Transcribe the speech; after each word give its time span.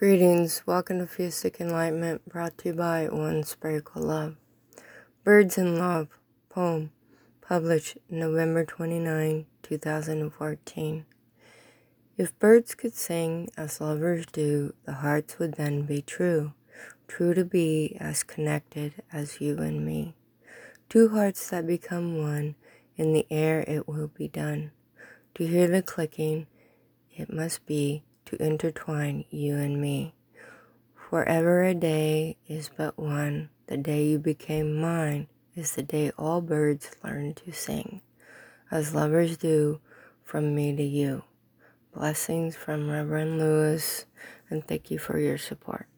Greetings, 0.00 0.62
welcome 0.64 0.98
to 0.98 1.04
Fusic 1.04 1.60
Enlightenment, 1.60 2.26
brought 2.26 2.56
to 2.56 2.70
you 2.70 2.74
by 2.74 3.06
One 3.08 3.44
Spiritual 3.44 4.04
Love. 4.04 4.36
Birds 5.24 5.58
in 5.58 5.78
Love, 5.78 6.08
poem, 6.48 6.90
published 7.42 7.98
November 8.08 8.64
29, 8.64 9.44
2014. 9.62 11.04
If 12.16 12.38
birds 12.38 12.74
could 12.74 12.94
sing 12.94 13.50
as 13.58 13.78
lovers 13.78 14.24
do, 14.24 14.72
the 14.86 14.94
hearts 14.94 15.38
would 15.38 15.56
then 15.56 15.82
be 15.82 16.00
true, 16.00 16.54
true 17.06 17.34
to 17.34 17.44
be 17.44 17.98
as 18.00 18.22
connected 18.22 19.02
as 19.12 19.42
you 19.42 19.58
and 19.58 19.84
me. 19.84 20.14
Two 20.88 21.10
hearts 21.10 21.50
that 21.50 21.66
become 21.66 22.22
one, 22.22 22.54
in 22.96 23.12
the 23.12 23.26
air 23.30 23.66
it 23.68 23.86
will 23.86 24.08
be 24.08 24.28
done. 24.28 24.70
To 25.34 25.46
hear 25.46 25.68
the 25.68 25.82
clicking, 25.82 26.46
it 27.14 27.30
must 27.30 27.66
be 27.66 28.02
to 28.30 28.40
intertwine 28.40 29.24
you 29.30 29.56
and 29.56 29.80
me. 29.80 30.14
Forever 31.08 31.64
a 31.64 31.74
day 31.74 32.36
is 32.46 32.70
but 32.76 32.96
one. 32.96 33.50
The 33.66 33.76
day 33.76 34.06
you 34.06 34.18
became 34.18 34.80
mine 34.80 35.26
is 35.56 35.74
the 35.74 35.82
day 35.82 36.12
all 36.16 36.40
birds 36.40 36.92
learn 37.02 37.34
to 37.34 37.52
sing, 37.52 38.02
as 38.70 38.94
lovers 38.94 39.36
do 39.36 39.80
from 40.22 40.54
me 40.54 40.74
to 40.76 40.82
you. 40.82 41.24
Blessings 41.92 42.54
from 42.54 42.88
Reverend 42.88 43.38
Lewis, 43.38 44.06
and 44.48 44.64
thank 44.64 44.92
you 44.92 44.98
for 44.98 45.18
your 45.18 45.38
support. 45.38 45.89